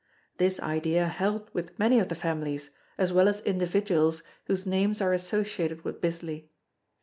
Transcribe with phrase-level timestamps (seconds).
[0.39, 5.13] This idea held with many of the families as well as individuals whose names are
[5.13, 6.49] associated with Bisley.